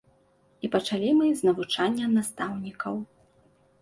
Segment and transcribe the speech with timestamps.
[0.67, 2.95] І пачалі мы з навучання настаўнікаў.